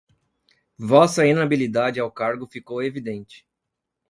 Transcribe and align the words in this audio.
Vossa 0.79 1.27
inabilidade 1.27 1.99
ao 1.99 2.11
cargo 2.11 2.47
ficou 2.47 2.81
evidente 2.81 3.45